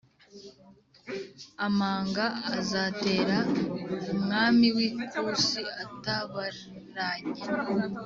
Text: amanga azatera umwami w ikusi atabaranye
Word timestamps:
amanga 1.67 2.23
azatera 2.59 3.37
umwami 4.15 4.67
w 4.75 4.77
ikusi 4.87 5.59
atabaranye 5.83 7.41